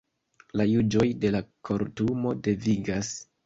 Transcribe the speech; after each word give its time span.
La 0.61 0.65
juĝoj 0.71 1.05
de 1.25 1.31
la 1.37 1.43
Kortumo 1.71 2.35
devigas. 2.51 3.17